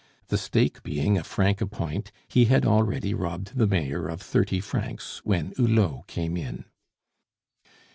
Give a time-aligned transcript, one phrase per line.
[0.29, 4.59] The stake being a franc a point, he had already robbed the Mayor of thirty
[4.59, 6.65] francs when Hulot came in.